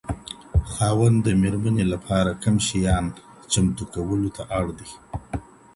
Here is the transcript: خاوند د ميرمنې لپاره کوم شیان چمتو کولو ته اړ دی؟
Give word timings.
خاوند 0.71 1.17
د 1.23 1.27
ميرمنې 1.41 1.85
لپاره 1.93 2.31
کوم 2.41 2.55
شیان 2.67 3.05
چمتو 3.51 3.83
کولو 3.93 4.29
ته 4.35 4.43
اړ 4.57 4.65
دی؟ 4.77 4.89